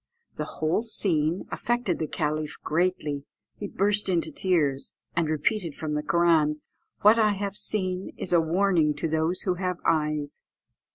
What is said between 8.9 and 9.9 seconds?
to those who have